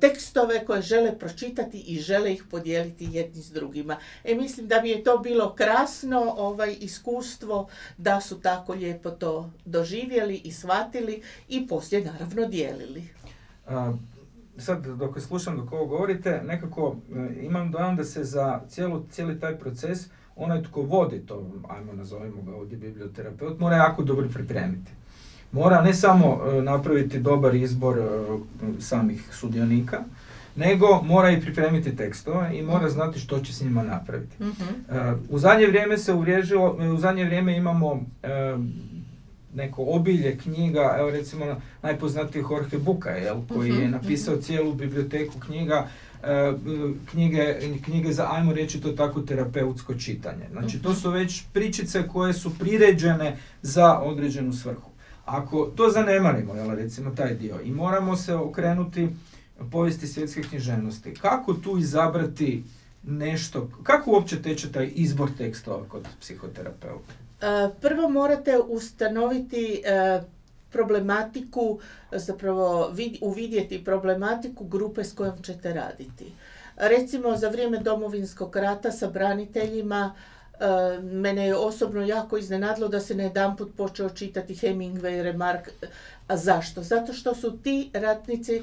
[0.00, 3.96] tekstove koje žele pročitati i žele ih podijeliti jedni s drugima.
[4.24, 7.68] E mislim da mi je to bilo krasno ovaj iskustvo
[7.98, 13.08] da su tako lijepo to doživjeli i shvatili i poslije naravno dijelili.
[14.58, 16.96] sad dok slušam dok ovo govorite, nekako
[17.42, 19.98] imam dojam da se za cijelu, cijeli taj proces
[20.36, 24.90] onaj tko vodi to, ajmo nazovimo ga ovdje biblioterapeut, mora jako dobro pripremiti.
[25.52, 28.02] Mora ne samo e, napraviti dobar izbor e,
[28.80, 30.04] samih sudionika,
[30.56, 32.92] nego mora i pripremiti tekstove i mora mhm.
[32.92, 34.36] znati što će s njima napraviti.
[34.40, 38.00] E, u zadnje vrijeme se uvriježilo, u zadnje vrijeme imamo
[39.54, 41.44] neko obilje knjiga, evo recimo
[41.82, 45.88] najpoznatiji Jorge Buka, jel, koji je mhm, napisao cijelu biblioteku knjiga
[46.22, 46.52] E,
[47.10, 50.48] knjige, knjige za, ajmo reći to tako, terapeutsko čitanje.
[50.52, 54.90] Znači, to su već pričice koje su priređene za određenu svrhu.
[55.24, 59.08] Ako to zanemarimo, jel, recimo taj dio, i moramo se okrenuti
[59.70, 62.64] povijesti svjetske književnosti, kako tu izabrati
[63.02, 67.12] nešto, kako uopće teče taj izbor tekstova kod psihoterapeuta?
[67.40, 70.20] E, prvo morate ustanoviti e,
[70.72, 71.78] problematiku,
[72.12, 76.32] zapravo uvidjeti problematiku grupe s kojom ćete raditi.
[76.76, 80.14] Recimo za vrijeme domovinskog rata sa braniteljima
[81.02, 85.68] mene je osobno jako iznenadilo da se na jedan put počeo čitati Hemingway Remark
[86.32, 86.82] a zašto?
[86.82, 88.62] Zato što su ti ratnici e,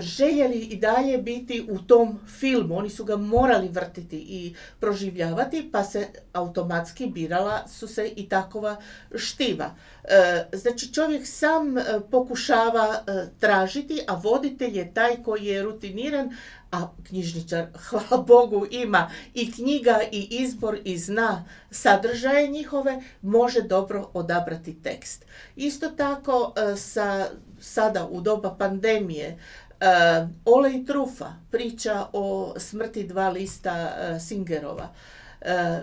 [0.00, 2.78] željeli i dalje biti u tom filmu.
[2.78, 8.76] Oni su ga morali vrtiti i proživljavati, pa se automatski birala su se i takova
[9.14, 9.70] štiva.
[10.04, 13.04] E, znači čovjek sam e, pokušava
[13.40, 16.30] tražiti, a voditelj je taj koji je rutiniran,
[16.70, 24.10] a knjižničar, hvala Bogu, ima i knjiga i izbor i zna sadržaje njihove, može dobro
[24.14, 25.24] odabrati tekst.
[25.56, 27.26] Isto tako sa,
[27.60, 29.38] sada u doba pandemije
[29.80, 34.88] Uh, Ole i Trufa, priča o smrti dva lista uh, Singerova,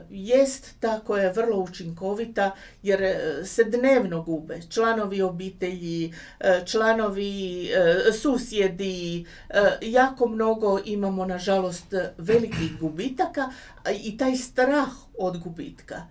[0.09, 2.51] jest ta koja je vrlo učinkovita
[2.83, 6.13] jer se dnevno gube članovi obitelji,
[6.65, 7.69] članovi
[8.21, 9.25] susjedi,
[9.81, 13.49] jako mnogo imamo nažalost velikih gubitaka
[14.03, 16.07] i taj strah od gubitka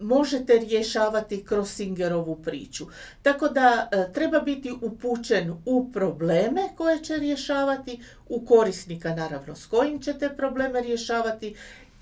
[0.00, 2.86] možete rješavati kroz Singerovu priču.
[3.22, 9.66] Tako da e, treba biti upućen u probleme koje će rješavati, u korisnika naravno s
[9.66, 11.54] kojim ćete probleme rješavati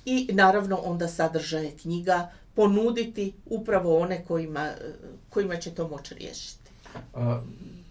[0.04, 4.70] i naravno onda sadržaje knjiga ponuditi upravo one kojima,
[5.30, 6.70] kojima će to moći riješiti.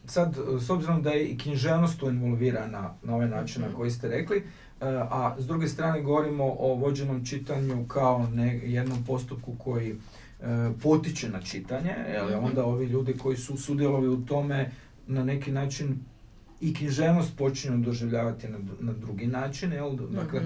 [0.05, 3.77] sad, s obzirom da je i književnost tu involvirana na ovaj način na mhm.
[3.77, 4.43] koji ste rekli,
[4.81, 9.95] E, a s druge strane govorimo o vođenom čitanju kao ne, jednom postupku koji e,
[10.83, 12.45] potiče na čitanje, jer mhm.
[12.45, 14.71] onda ovi ljudi koji su sudjelovali u tome
[15.07, 15.99] na neki način
[16.61, 19.95] i književnost počinju doživljavati na, na drugi način, jel?
[19.95, 20.45] Dakle, mm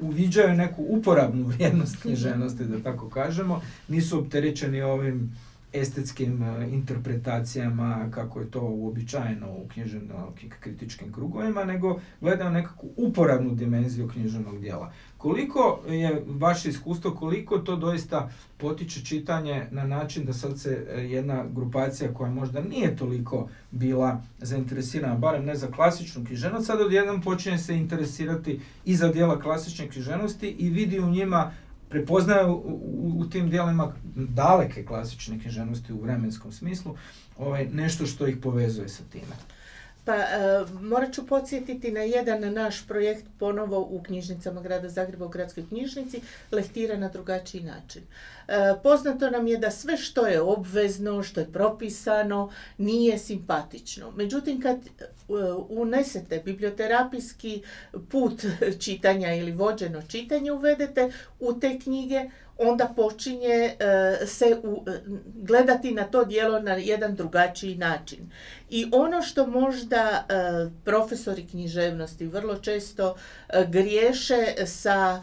[0.00, 5.36] uviđaju neku uporabnu vrijednost književnosti, da tako kažemo, nisu opterećeni ovim
[5.72, 13.54] estetskim e, interpretacijama kako je to uobičajeno u književno kritičkim krugovima, nego gledaju nekakvu uporabnu
[13.54, 14.92] dimenziju književnog dijela.
[15.18, 21.00] Koliko je vaše iskustvo, koliko to doista potiče čitanje na način da sad se e,
[21.00, 27.22] jedna grupacija koja možda nije toliko bila zainteresirana, barem ne za klasičnu književnost, sad odjednom
[27.22, 31.52] počinje se interesirati i za dijela klasične književnosti i vidi u njima
[31.92, 36.96] prepoznaju u, u, tim dijelima daleke klasične književnosti u vremenskom smislu
[37.38, 39.36] ovaj, nešto što ih povezuje sa time.
[40.04, 40.26] Pa e,
[40.80, 46.20] morat ću podsjetiti na jedan naš projekt ponovo u knjižnicama grada Zagreba u gradskoj knjižnici,
[46.52, 48.02] lehtira na drugačiji način.
[48.52, 54.10] E, poznato nam je da sve što je obvezno, što je propisano, nije simpatično.
[54.10, 54.90] Međutim, kad e,
[55.68, 57.62] unesete biblioterapijski
[58.10, 58.44] put
[58.84, 63.72] čitanja ili vođeno čitanje uvedete u te knjige, onda počinje e,
[64.26, 64.56] se
[65.34, 68.30] gledati na to djelo na jedan drugačiji način.
[68.70, 70.26] I ono što možda
[70.84, 73.16] profesori književnosti vrlo često
[73.68, 75.22] griješe sa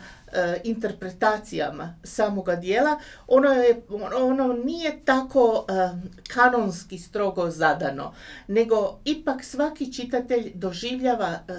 [0.63, 3.81] interpretacijama samoga dijela, ono, je,
[4.21, 5.73] ono nije tako e,
[6.33, 8.13] kanonski strogo zadano,
[8.47, 11.53] nego ipak svaki čitatelj doživljava e,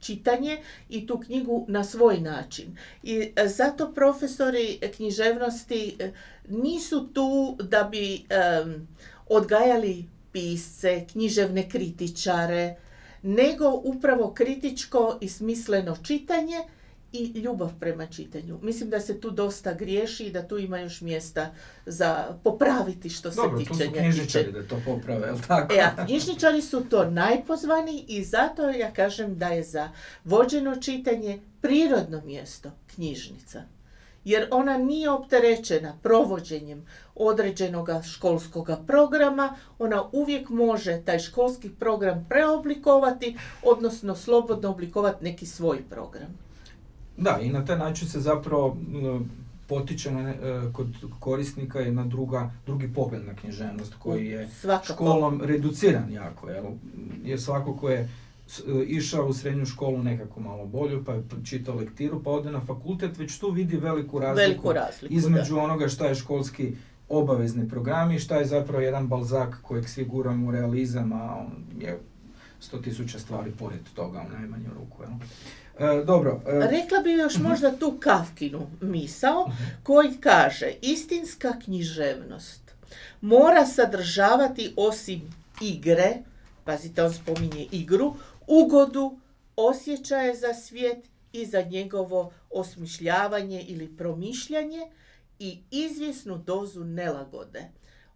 [0.00, 0.58] čitanje
[0.88, 2.76] i tu knjigu na svoj način.
[3.02, 5.98] I zato profesori književnosti
[6.48, 8.26] nisu tu da bi
[9.28, 12.76] odgajali pisce, književne kritičare,
[13.22, 16.56] nego upravo kritičko i smisleno čitanje
[17.16, 18.58] i ljubav prema čitanju.
[18.62, 21.54] Mislim da se tu dosta griješi i da tu ima još mjesta
[21.86, 25.74] za popraviti što se Dobro, tiče tu su knjižničari da to poprave, jel tako?
[25.74, 29.90] E, a knjižničari su to najpozvaniji i zato ja kažem da je za
[30.24, 33.62] vođeno čitanje prirodno mjesto knjižnica.
[34.24, 43.36] Jer ona nije opterećena provođenjem određenog školskog programa, ona uvijek može taj školski program preoblikovati,
[43.62, 46.45] odnosno slobodno oblikovati neki svoj program.
[47.16, 48.76] Da, i na taj način se zapravo
[49.66, 50.34] potiče na, e,
[50.72, 50.86] kod
[51.20, 54.92] korisnika je na druga, drugi pogled na književnost koji je Svakako.
[54.92, 56.50] školom reduciran jako.
[56.50, 56.64] Jel?
[57.24, 58.08] Jer svako ko je e,
[58.86, 63.18] išao u srednju školu nekako malo bolju, pa je čitao lektiru, pa ode na fakultet,
[63.18, 65.60] već tu vidi veliku razliku, Veliku razliku, između da.
[65.62, 66.72] onoga šta je školski
[67.08, 71.46] obavezni programi i šta je zapravo jedan balzak kojeg svi guramo u realizam, a on
[71.80, 71.98] je
[72.60, 75.02] sto tisuća stvari pored toga u najmanju ruku.
[75.02, 75.12] Jel?
[75.78, 76.40] E, dobro.
[76.46, 79.50] e, Rekla bi još možda tu Kafkinu misao
[79.82, 82.66] koji kaže istinska književnost
[83.20, 85.20] mora sadržavati osim
[85.60, 86.16] igre,
[86.64, 88.14] pazite on spominje igru,
[88.46, 89.18] ugodu,
[89.56, 90.98] osjećaje za svijet
[91.32, 94.80] i za njegovo osmišljavanje ili promišljanje
[95.38, 97.64] i izvjesnu dozu nelagode,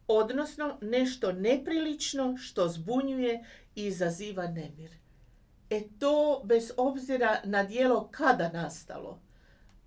[0.08, 3.44] odnosno nešto neprilično što zbunjuje
[3.76, 4.99] i izaziva nemir.
[5.70, 9.18] E to, bez obzira na dijelo kada nastalo,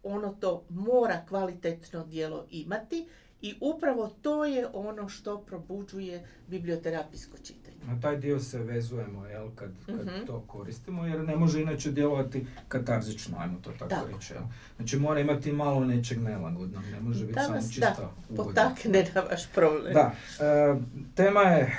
[0.03, 3.07] ono to mora kvalitetno dijelo imati
[3.41, 7.75] i upravo to je ono što probuđuje biblioterapijsko čitanje.
[7.87, 10.25] Na taj dio se vezujemo, jel, kad, kad Mhm.
[10.27, 14.07] to koristimo, jer ne može inače djelovati katarzično, ajmo to tako, Tako.
[14.07, 14.33] reći.
[14.33, 14.43] Jel.
[14.75, 18.35] Znači mora imati malo nečeg nelagodnog, ne može biti Da samo vas, čista da.
[18.35, 19.93] Potakne na vaš problem.
[19.93, 20.75] Da, e,
[21.15, 21.73] tema je e,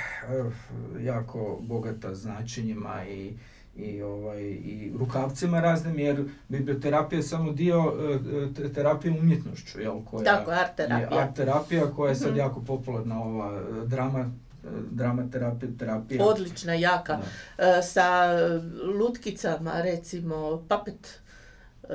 [1.01, 3.33] jako bogata značenjima i,
[3.77, 6.17] i, ovaj, i rukavcima raznim, jer
[6.49, 11.21] biblioterapija je samo dio e, te- terapije umjetnošću, jel, koja Tako, art terapija.
[11.21, 12.39] art terapija koja je sad Mhm.
[12.39, 16.25] jako popularna, ova e, drama, e, drama terapija, terapija.
[16.25, 17.19] Odlična, jaka.
[17.59, 17.65] Da.
[17.69, 18.29] E, sa
[18.95, 21.21] lutkicama, recimo, papet
[21.83, 21.89] e,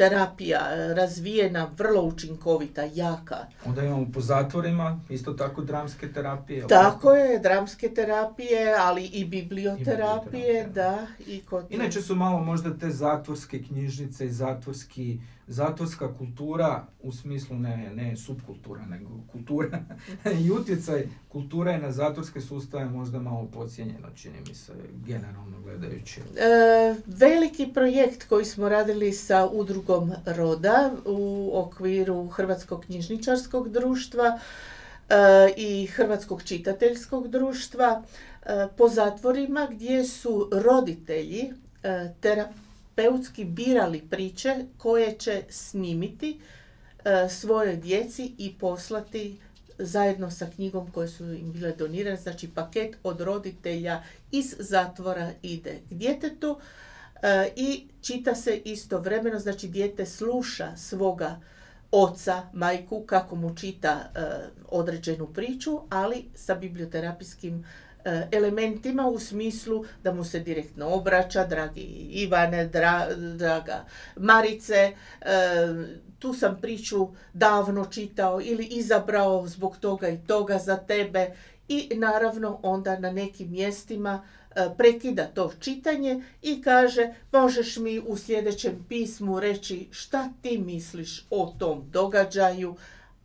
[0.00, 3.36] terapija, e, razvijena, vrlo učinkovita, jaka.
[3.64, 6.66] Onda imamo po zatvorima, isto tako dramske terapije.
[6.66, 10.68] Tako je, dramske terapije, ali i biblioterapije, biblioterapija.
[10.68, 11.06] da.
[11.26, 11.66] I kod...
[11.70, 15.20] Inače su malo možda te zatvorske knjižnice i zatvorski,
[15.50, 19.78] zatvorska kultura, u smislu ne, ne subkultura, nego kultura
[20.44, 24.72] i utjecaj kulture na zatvorske sustave možda malo pocijenjeno, čini mi se,
[25.06, 26.20] generalno gledajući.
[26.20, 34.38] E, veliki projekt koji smo radili sa udrugom Roda u okviru Hrvatskog knjižničarskog društva
[35.08, 35.14] e,
[35.56, 38.02] i Hrvatskog čitateljskog društva
[38.42, 42.12] e, po zatvorima gdje su roditelji e,
[42.94, 46.40] terapeutski birali priče koje će snimiti
[47.04, 49.38] e, svojoj djeci i poslati
[49.78, 55.78] zajedno sa knjigom koje su im bile donirane, znači paket od roditelja iz zatvora ide
[55.90, 56.58] k djetetu
[57.22, 61.40] e, i čita se istovremeno, znači dijete sluša svoga
[61.90, 64.20] oca, majku, kako mu čita e,
[64.68, 67.64] određenu priču, ali sa biblioterapijskim
[68.32, 71.80] elementima u smislu da mu se direktno obraća, dragi
[72.10, 73.84] Ivane, dra- draga
[74.16, 74.94] Marice, e,
[76.18, 81.30] tu sam priču davno čitao ili izabrao zbog toga i toga za tebe
[81.68, 88.16] i naravno onda na nekim mjestima e, prekida to čitanje i kaže možeš mi u
[88.16, 92.76] sljedećem pismu reći šta ti misliš o tom događaju,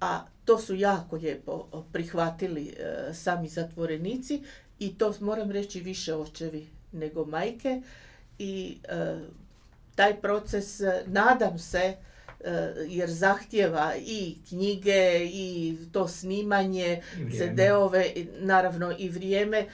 [0.01, 4.43] a to su jako lijepo prihvatili e, sami zatvorenici
[4.79, 7.81] i to moram reći više očevi nego majke
[8.39, 9.17] i e,
[9.95, 11.95] taj proces e, nadam se e,
[12.87, 17.37] jer zahtjeva i knjige i to snimanje I.
[17.37, 19.65] CD-ove, naravno i vrijeme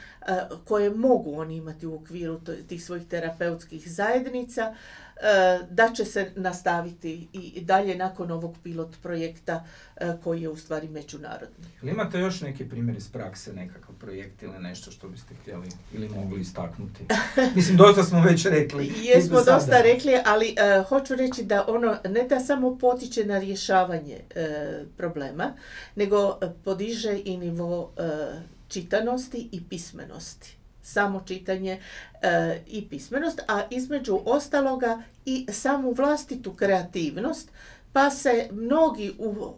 [0.66, 4.76] koje mogu oni imati u okviru tih svojih terapeutskih zajednica,
[5.70, 9.66] da će se nastaviti i dalje nakon ovog pilot projekta
[9.96, 11.66] e, koji je u stvari međunarodni.
[11.82, 16.10] Jel imate još neki primjer iz prakse, nekakav projekt ili nešto što biste htjeli ili
[16.10, 17.04] mogli istaknuti?
[17.56, 18.94] Mislim, dosta smo već rekli.
[19.02, 19.56] Jesmo sada.
[19.56, 24.84] dosta rekli, ali e, hoću reći da ono ne da samo potiče na rješavanje e,
[24.98, 25.54] problema,
[25.96, 28.02] nego e, podiže i nivo e,
[28.68, 30.61] čitanosti i pismenosti.
[30.84, 31.80] Samo čitanje
[32.22, 37.50] e, i pismenost, a između ostaloga i samu vlastitu kreativnost,
[37.94, 39.16] pa se mnogi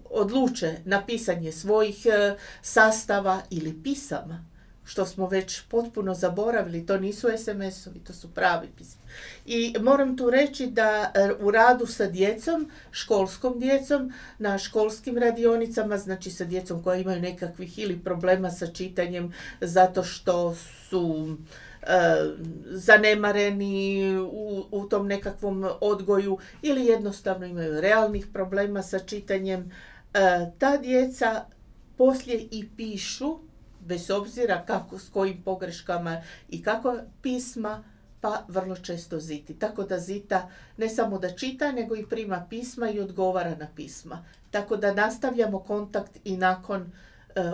[0.09, 4.52] odluče na pisanje svojih e, sastava ili pisama
[4.85, 9.01] što smo već potpuno zaboravili, to nisu SMS-ovi, to su pravi pisma.
[9.45, 15.97] I moram tu reći da e, u radu sa djecom, školskom djecom, na školskim radionicama,
[15.97, 20.55] znači sa djecom koja imaju nekakvih ili problema sa čitanjem zato što
[20.89, 21.37] su
[21.81, 21.87] e,
[22.65, 24.17] zanemareni
[24.71, 29.71] u, tom nekakvom odgoju ili jednostavno imaju realnih problema sa čitanjem,
[30.13, 31.45] e, ta djeca
[31.97, 33.39] poslije i pišu
[33.85, 37.83] bez obzira kako, s kojim pogreškama i kako pisma,
[38.21, 39.53] pa vrlo često ziti.
[39.59, 44.25] Tako da zita ne samo da čita, nego i prima pisma i odgovara na pisma.
[44.51, 46.91] Tako da nastavljamo kontakt i nakon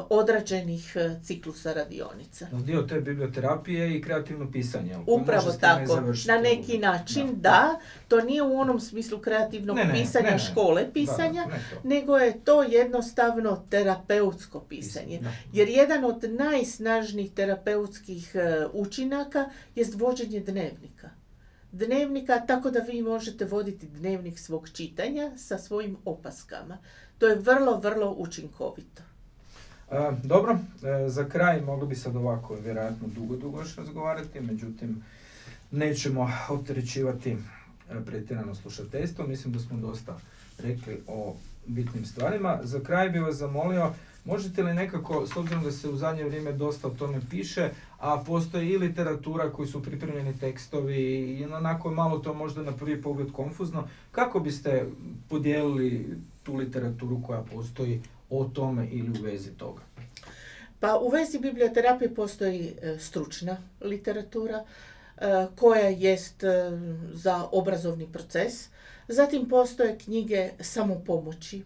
[0.10, 2.48] odrađenih e, ciklusa radionica.
[2.52, 4.98] Dio te biblioterapije i kreativno pisanje.
[5.08, 11.46] Upravo tako, na neki način da, to nije u onom smislu kreativnog pisanja škole pisanja,
[11.84, 15.22] nego je to jednostavno terapeutsko pisanje.
[15.54, 21.10] Jer jedan od najsnažnijih terapeutskih e, učinaka je vođenje dnevnika
[21.72, 26.78] dnevnika, tako da vi možete voditi dnevnik svog čitanja sa svojim opaskama.
[27.18, 29.09] To je vrlo, vrlo učinkovito.
[30.24, 35.04] Dobro, e, za kraj mogli bi sad ovako vjerojatno dugo, dugo još razgovarati, međutim
[35.72, 37.38] nećemo opterećivati e,
[38.06, 39.28] pretjerano slušateljstvo.
[39.28, 40.20] Mislim da smo dosta
[40.60, 41.36] rekli o
[41.68, 42.60] bitnim stvarima.
[42.64, 43.92] Za kraj bih vas zamolio,
[44.26, 47.70] možete li nekako, s obzirom da se u zadnje vrijeme dosta o tome piše,
[48.00, 51.02] a postoji i literatura koji su pripremljeni tekstovi
[51.40, 54.86] i onako malo to možda na prvi pogled konfuzno, kako biste
[55.30, 59.82] podijelili tu literaturu koja postoji o tome ili u vezi toga?
[60.80, 64.64] Pa u vezi biblioterapije postoji e, stručna literatura
[65.18, 66.72] e, koja jest e,
[67.14, 68.70] za obrazovni proces.
[69.08, 71.64] Zatim postoje knjige samopomoći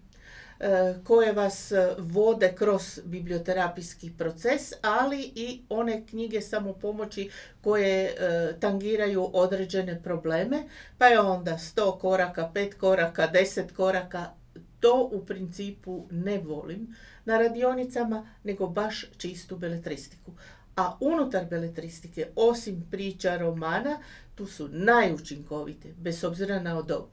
[1.03, 7.30] koje vas vode kroz biblioterapijski proces, ali i one knjige samopomoći
[7.61, 8.16] koje
[8.59, 10.64] tangiraju određene probleme,
[10.97, 14.30] pa je onda 100 koraka, 5 koraka, 10 koraka,
[14.84, 20.32] to u principu ne volim na radionicama, nego baš čistu beletristiku.
[20.76, 24.00] A unutar beletristike, osim priča romana,
[24.36, 27.06] tu su najučinkovite, bez obzira na odob,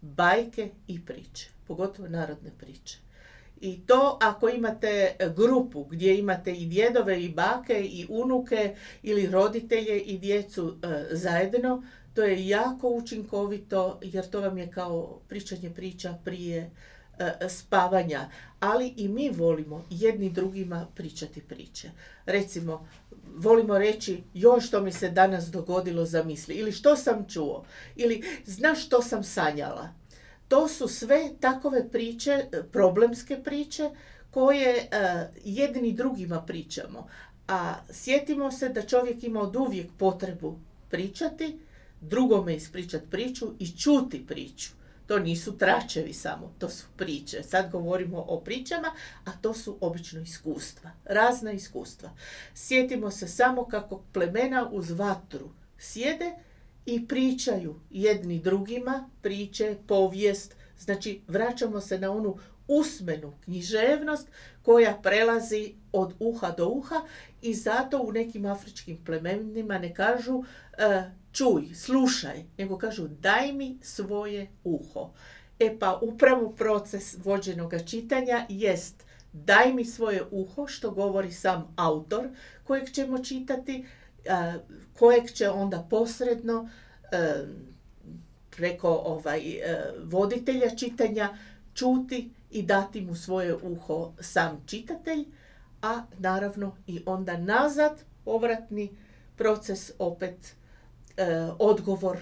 [0.00, 2.98] bajke i priče, pogotovo narodne priče.
[3.60, 10.00] I to ako imate grupu gdje imate i djedove i bake i unuke ili roditelje
[10.00, 11.82] i djecu e, zajedno,
[12.14, 16.70] to je jako učinkovito jer to vam je kao pričanje priča prije
[17.48, 21.90] spavanja, ali i mi volimo jedni drugima pričati priče.
[22.26, 22.88] Recimo,
[23.36, 27.64] volimo reći još što mi se danas dogodilo za misli ili što sam čuo
[27.96, 29.88] ili znaš što sam sanjala.
[30.48, 33.90] To su sve takove priče, e, problemske priče
[34.30, 34.86] koje e,
[35.44, 37.08] jedni drugima pričamo.
[37.48, 40.58] A sjetimo se da čovjek ima od uvijek potrebu
[40.90, 41.58] pričati,
[42.00, 44.70] drugome ispričati priču i čuti priču.
[45.06, 47.42] To nisu tračevi samo, to su priče.
[47.42, 48.92] Sad govorimo o pričama,
[49.24, 52.10] a to su obično iskustva, razna iskustva.
[52.54, 56.32] Sjetimo se samo kako plemena uz vatru sjede
[56.86, 60.56] i pričaju jedni drugima, priče, povijest.
[60.78, 62.38] Znači, vraćamo se na onu
[62.68, 64.28] usmenu književnost
[64.62, 67.00] koja prelazi od uha do uha
[67.42, 70.44] i zato u nekim afričkim plemenima ne kažu
[70.78, 71.02] e,
[71.34, 75.10] čuj, slušaj, nego kažu daj mi svoje uho.
[75.58, 79.04] E pa upravo proces vođenog čitanja jest
[79.34, 82.28] daj mi svoje uho, što govori sam autor
[82.64, 83.84] kojeg ćemo čitati,
[84.98, 86.68] kojeg će onda posredno
[87.12, 87.44] e,
[88.56, 91.36] preko ovaj, e, voditelja čitanja
[91.74, 95.24] čuti i dati mu svoje uho sam čitatelj,
[95.82, 98.96] a naravno i onda nazad povratni
[99.36, 100.54] proces opet
[101.16, 102.18] E, odgovor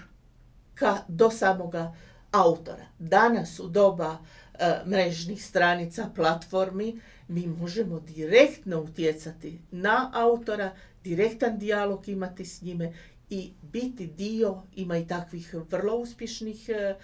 [0.75, 1.95] ka, do samoga
[2.31, 2.87] autora.
[2.99, 4.19] Danas u doba
[4.55, 10.73] e, mrežnih stranica, platformi, mi možemo direktno utjecati na autora,
[11.05, 12.93] direktan dijalog imati s njime
[13.31, 16.95] i biti dio, ima i takvih vrlo uspješnih e,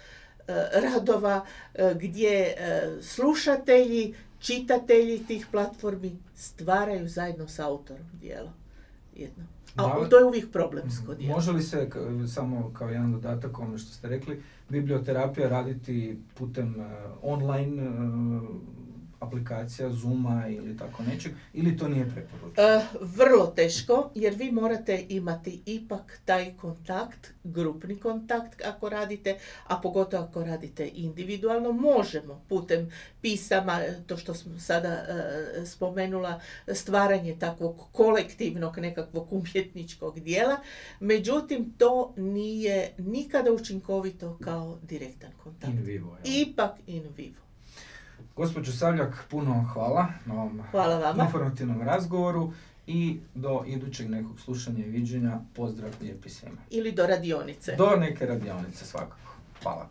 [0.73, 1.45] radova
[1.95, 2.55] gdje
[3.01, 8.53] slušatelji, čitatelji tih platformi stvaraju zajedno s autorom dijelo.
[9.15, 9.58] Jedno.
[9.85, 11.35] A to je uvijek problemsko djelo.
[11.35, 11.89] Može li se,
[12.27, 16.85] samo kao jedan dodatak ono što ste rekli, biblioterapija raditi putem uh,
[17.21, 18.43] online uh,
[19.19, 22.67] aplikacija Zooma ili tako nečeg, ili to nije preporučeno?
[22.67, 29.81] E, vrlo teško, jer vi morate imati ipak taj kontakt, grupni kontakt ako radite, a
[29.81, 32.91] pogotovo ako radite individualno, možemo putem
[33.21, 36.39] pisama, to što sam sada e, spomenula,
[36.73, 40.57] stvaranje takvog kolektivnog nekakvog umjetničkog dijela,
[40.99, 45.73] međutim to nije nikada učinkovito kao direktan kontakt.
[45.73, 46.41] In vivo, jel?
[46.41, 47.48] Ipak in vivo.
[48.39, 51.23] Gospođo Savljak, puno hvala na ovom Hvala vama.
[51.23, 52.51] informativnom razgovoru
[52.87, 56.57] i do idućeg nekog slušanja i viđenja pozdrav lijepi svima.
[56.69, 57.75] Ili do radionice.
[57.75, 59.31] Do neke radionice svakako.
[59.63, 59.89] Hvala.